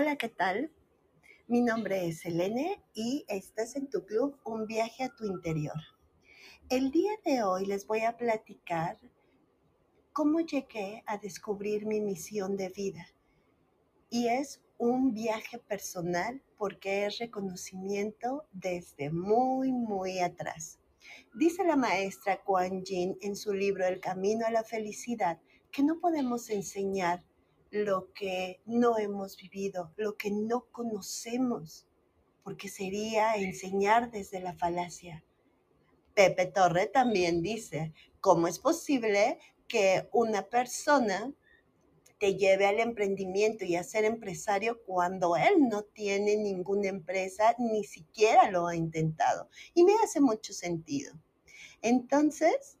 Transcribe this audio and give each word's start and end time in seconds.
Hola, 0.00 0.14
¿qué 0.14 0.28
tal? 0.28 0.70
Mi 1.48 1.60
nombre 1.60 2.06
es 2.06 2.20
Selene 2.20 2.80
y 2.94 3.24
estás 3.26 3.74
en 3.74 3.90
tu 3.90 4.06
club 4.06 4.38
Un 4.44 4.64
viaje 4.64 5.02
a 5.02 5.08
tu 5.08 5.26
interior. 5.26 5.74
El 6.68 6.92
día 6.92 7.10
de 7.24 7.42
hoy 7.42 7.66
les 7.66 7.84
voy 7.84 8.02
a 8.02 8.16
platicar 8.16 8.96
cómo 10.12 10.38
llegué 10.38 11.02
a 11.04 11.18
descubrir 11.18 11.84
mi 11.84 12.00
misión 12.00 12.56
de 12.56 12.68
vida. 12.68 13.08
Y 14.08 14.28
es 14.28 14.62
un 14.78 15.14
viaje 15.14 15.58
personal 15.58 16.40
porque 16.56 17.06
es 17.06 17.18
reconocimiento 17.18 18.44
desde 18.52 19.10
muy, 19.10 19.72
muy 19.72 20.20
atrás. 20.20 20.78
Dice 21.34 21.64
la 21.64 21.74
maestra 21.74 22.40
Kuan 22.44 22.84
Yin 22.84 23.18
en 23.20 23.34
su 23.34 23.52
libro 23.52 23.84
El 23.84 23.98
Camino 23.98 24.46
a 24.46 24.52
la 24.52 24.62
Felicidad 24.62 25.40
que 25.72 25.82
no 25.82 25.98
podemos 25.98 26.50
enseñar 26.50 27.24
lo 27.70 28.12
que 28.12 28.60
no 28.64 28.98
hemos 28.98 29.36
vivido, 29.36 29.92
lo 29.96 30.16
que 30.16 30.30
no 30.30 30.66
conocemos, 30.72 31.86
porque 32.42 32.68
sería 32.68 33.34
enseñar 33.36 34.10
desde 34.10 34.40
la 34.40 34.54
falacia. 34.54 35.24
Pepe 36.14 36.46
Torre 36.46 36.86
también 36.86 37.42
dice, 37.42 37.92
¿cómo 38.20 38.48
es 38.48 38.58
posible 38.58 39.38
que 39.68 40.08
una 40.12 40.42
persona 40.42 41.32
te 42.18 42.34
lleve 42.34 42.66
al 42.66 42.80
emprendimiento 42.80 43.64
y 43.64 43.76
a 43.76 43.84
ser 43.84 44.04
empresario 44.04 44.82
cuando 44.84 45.36
él 45.36 45.68
no 45.68 45.82
tiene 45.82 46.36
ninguna 46.36 46.88
empresa, 46.88 47.54
ni 47.58 47.84
siquiera 47.84 48.50
lo 48.50 48.66
ha 48.66 48.74
intentado? 48.74 49.48
Y 49.74 49.84
me 49.84 49.94
hace 50.02 50.20
mucho 50.20 50.52
sentido. 50.52 51.12
Entonces, 51.82 52.78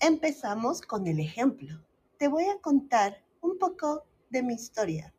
empezamos 0.00 0.80
con 0.80 1.06
el 1.06 1.20
ejemplo. 1.20 1.84
Te 2.18 2.26
voy 2.26 2.46
a 2.46 2.58
contar 2.60 3.22
un 3.40 3.58
poco 3.58 4.04
de 4.28 4.42
mi 4.42 4.54
historia. 4.54 5.14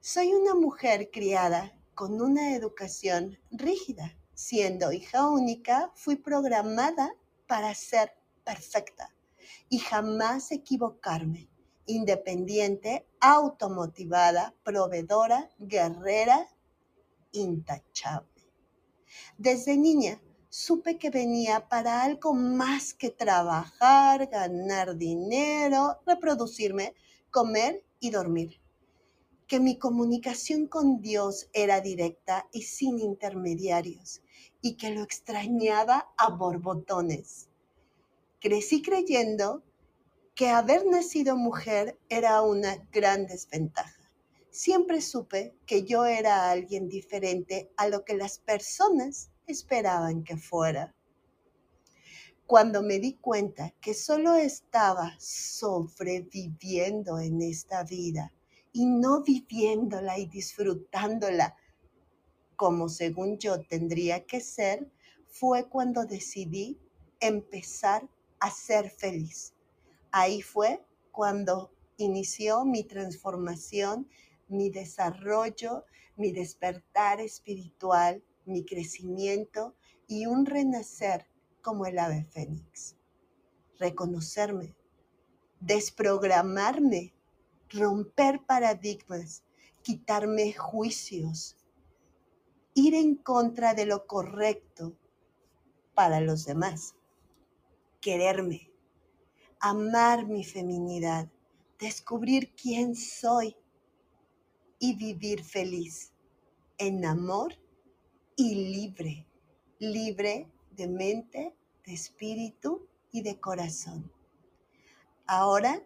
Soy 0.00 0.32
una 0.32 0.54
mujer 0.54 1.10
criada 1.10 1.76
con 1.94 2.20
una 2.20 2.54
educación 2.54 3.38
rígida. 3.50 4.16
Siendo 4.34 4.92
hija 4.92 5.28
única, 5.28 5.90
fui 5.96 6.16
programada 6.16 7.12
para 7.48 7.74
ser 7.74 8.12
perfecta 8.44 9.12
y 9.68 9.78
jamás 9.78 10.52
equivocarme. 10.52 11.48
Independiente, 11.86 13.08
automotivada, 13.20 14.54
proveedora, 14.62 15.50
guerrera, 15.58 16.46
intachable. 17.32 18.28
Desde 19.36 19.76
niña 19.76 20.20
supe 20.48 20.98
que 20.98 21.10
venía 21.10 21.68
para 21.68 22.02
algo 22.02 22.32
más 22.34 22.94
que 22.94 23.10
trabajar, 23.10 24.28
ganar 24.28 24.96
dinero, 24.96 25.98
reproducirme, 26.06 26.94
comer 27.30 27.84
y 28.00 28.10
dormir. 28.10 28.60
Que 29.46 29.60
mi 29.60 29.78
comunicación 29.78 30.66
con 30.66 31.00
Dios 31.00 31.48
era 31.52 31.80
directa 31.80 32.48
y 32.52 32.62
sin 32.62 32.98
intermediarios 32.98 34.20
y 34.60 34.76
que 34.76 34.90
lo 34.90 35.02
extrañaba 35.02 36.08
a 36.16 36.30
borbotones. 36.30 37.48
Crecí 38.40 38.82
creyendo 38.82 39.62
que 40.34 40.48
haber 40.48 40.86
nacido 40.86 41.36
mujer 41.36 41.98
era 42.08 42.42
una 42.42 42.76
gran 42.92 43.26
desventaja. 43.26 44.10
Siempre 44.50 45.00
supe 45.00 45.54
que 45.66 45.84
yo 45.84 46.04
era 46.04 46.50
alguien 46.50 46.88
diferente 46.88 47.70
a 47.76 47.88
lo 47.88 48.04
que 48.04 48.14
las 48.14 48.38
personas 48.38 49.30
esperaban 49.46 50.24
que 50.24 50.36
fuera. 50.36 50.94
Cuando 52.48 52.82
me 52.82 52.98
di 52.98 53.12
cuenta 53.12 53.74
que 53.78 53.92
solo 53.92 54.34
estaba 54.34 55.14
sobreviviendo 55.18 57.18
en 57.18 57.42
esta 57.42 57.84
vida 57.84 58.32
y 58.72 58.86
no 58.86 59.22
viviéndola 59.22 60.18
y 60.18 60.24
disfrutándola 60.24 61.54
como 62.56 62.88
según 62.88 63.36
yo 63.36 63.60
tendría 63.60 64.24
que 64.24 64.40
ser, 64.40 64.90
fue 65.26 65.68
cuando 65.68 66.06
decidí 66.06 66.80
empezar 67.20 68.08
a 68.40 68.50
ser 68.50 68.88
feliz. 68.88 69.52
Ahí 70.10 70.40
fue 70.40 70.82
cuando 71.12 71.70
inició 71.98 72.64
mi 72.64 72.82
transformación, 72.82 74.08
mi 74.48 74.70
desarrollo, 74.70 75.84
mi 76.16 76.32
despertar 76.32 77.20
espiritual, 77.20 78.24
mi 78.46 78.64
crecimiento 78.64 79.74
y 80.06 80.24
un 80.24 80.46
renacer 80.46 81.26
como 81.62 81.86
el 81.86 81.98
ave 81.98 82.24
fénix. 82.30 82.96
Reconocerme, 83.78 84.74
desprogramarme, 85.60 87.12
romper 87.70 88.44
paradigmas, 88.44 89.42
quitarme 89.82 90.52
juicios, 90.52 91.56
ir 92.74 92.94
en 92.94 93.16
contra 93.16 93.74
de 93.74 93.86
lo 93.86 94.06
correcto 94.06 94.96
para 95.94 96.20
los 96.20 96.44
demás, 96.44 96.94
quererme, 98.00 98.70
amar 99.60 100.26
mi 100.26 100.44
feminidad, 100.44 101.28
descubrir 101.78 102.54
quién 102.54 102.94
soy 102.94 103.56
y 104.78 104.94
vivir 104.94 105.42
feliz 105.42 106.12
en 106.78 107.04
amor 107.04 107.54
y 108.36 108.54
libre, 108.54 109.26
libre 109.80 110.48
de 110.78 110.86
mente, 110.86 111.54
de 111.84 111.92
espíritu 111.92 112.86
y 113.10 113.22
de 113.22 113.38
corazón. 113.38 114.10
Ahora 115.26 115.84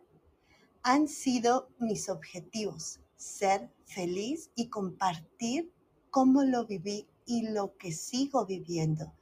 han 0.82 1.08
sido 1.08 1.70
mis 1.78 2.08
objetivos 2.08 3.00
ser 3.16 3.70
feliz 3.86 4.50
y 4.54 4.69
compartir 4.69 5.72
cómo 6.10 6.42
lo 6.42 6.66
viví 6.66 7.08
y 7.25 7.48
lo 7.48 7.76
que 7.78 7.92
sigo 7.92 8.44
viviendo. 8.44 9.12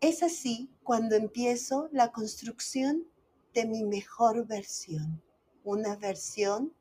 Es 0.00 0.22
así 0.22 0.70
cuando 0.82 1.16
empiezo 1.16 1.88
la 1.90 2.12
construcción 2.12 3.06
de 3.54 3.64
mi 3.64 3.84
mejor 3.84 4.46
versión, 4.46 5.22
una 5.64 5.96
versión 5.96 6.74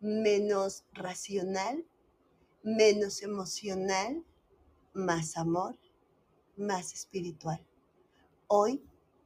menos 0.00 0.84
racional, 0.92 1.84
menos 2.62 3.22
emocional, 3.22 4.24
más 4.92 5.36
amor, 5.36 5.76
más 6.56 6.92
espiritual. 6.92 7.64
Hoy 8.46 8.82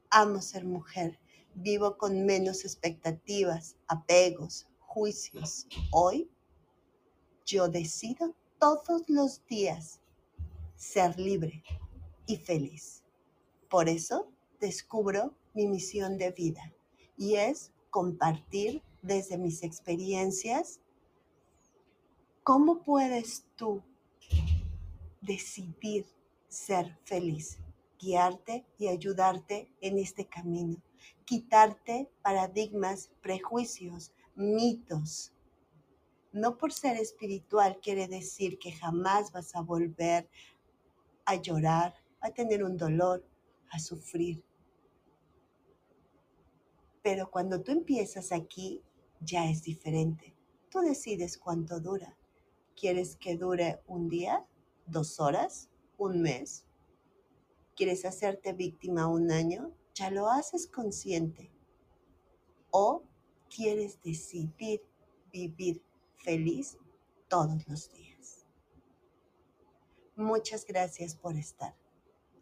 amo 0.09 0.41
ser 0.41 0.65
mujer, 0.65 1.19
vivo 1.55 1.97
con 1.97 2.25
menos 2.25 2.63
expectativas, 2.65 3.75
apegos, 3.87 4.67
juicios. 4.79 5.67
Hoy 5.91 6.29
yo 7.45 7.67
decido 7.67 8.35
todos 8.59 9.03
los 9.07 9.45
días 9.47 9.99
ser 10.75 11.19
libre 11.19 11.63
y 12.25 12.37
feliz. 12.37 13.03
Por 13.69 13.89
eso 13.89 14.31
descubro 14.59 15.33
mi 15.53 15.67
misión 15.67 16.17
de 16.17 16.31
vida 16.31 16.73
y 17.17 17.35
es 17.35 17.71
compartir 17.89 18.81
desde 19.01 19.37
mis 19.37 19.63
experiencias 19.63 20.79
cómo 22.43 22.83
puedes 22.83 23.45
tú 23.55 23.81
decidir 25.21 26.05
ser 26.47 26.97
feliz, 27.03 27.59
guiarte 27.99 28.65
y 28.77 28.87
ayudarte 28.87 29.71
en 29.81 29.97
este 29.97 30.25
camino, 30.25 30.81
quitarte 31.25 32.09
paradigmas, 32.21 33.11
prejuicios, 33.21 34.13
mitos. 34.35 35.33
No 36.31 36.57
por 36.57 36.71
ser 36.71 36.97
espiritual 36.97 37.79
quiere 37.81 38.07
decir 38.07 38.59
que 38.59 38.71
jamás 38.71 39.31
vas 39.31 39.55
a 39.55 39.61
volver 39.61 40.29
a 41.25 41.35
llorar, 41.35 41.95
a 42.21 42.31
tener 42.31 42.63
un 42.63 42.77
dolor, 42.77 43.25
a 43.71 43.79
sufrir. 43.79 44.43
Pero 47.01 47.29
cuando 47.31 47.61
tú 47.61 47.71
empiezas 47.71 48.31
aquí, 48.31 48.81
ya 49.21 49.49
es 49.49 49.63
diferente. 49.63 50.35
Tú 50.69 50.79
decides 50.79 51.37
cuánto 51.37 51.79
dura. 51.79 52.15
¿Quieres 52.75 53.15
que 53.15 53.37
dure 53.37 53.81
un 53.87 54.09
día? 54.09 54.45
¿Dos 54.85 55.19
horas? 55.19 55.69
Un 55.97 56.21
mes, 56.21 56.63
quieres 57.75 58.05
hacerte 58.05 58.53
víctima 58.53 59.07
un 59.07 59.31
año, 59.31 59.71
ya 59.93 60.09
lo 60.09 60.29
haces 60.29 60.67
consciente. 60.67 61.51
O 62.71 63.03
quieres 63.49 64.01
decidir 64.01 64.81
vivir 65.31 65.81
feliz 66.15 66.77
todos 67.27 67.67
los 67.67 67.89
días. 67.91 68.45
Muchas 70.15 70.65
gracias 70.65 71.15
por 71.15 71.35
estar. 71.35 71.75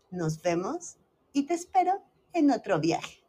Nos 0.09 0.41
vemos 0.41 0.97
y 1.33 1.45
te 1.45 1.53
espero 1.53 2.01
en 2.33 2.51
otro 2.51 2.79
viaje. 2.79 3.23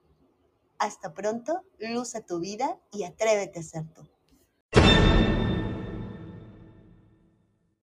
Hasta 0.79 1.13
pronto, 1.15 1.63
luz 1.79 2.15
a 2.15 2.21
tu 2.21 2.39
vida 2.39 2.79
y 2.93 3.05
atrévete 3.05 3.61
a 3.61 3.63
ser 3.63 3.93
tú. 3.93 4.07